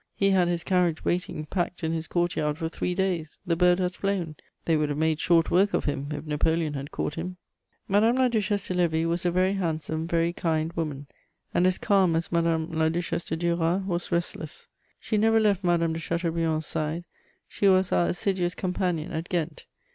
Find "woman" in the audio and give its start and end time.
10.73-11.05